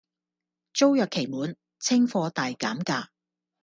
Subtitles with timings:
[0.73, 3.09] 租約期滿，清貨大減價